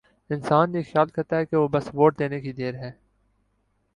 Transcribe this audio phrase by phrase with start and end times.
[0.29, 2.91] انسان یہ خیال کرتا ہے کہ بس ووٹ دینے کی دیر ہے۔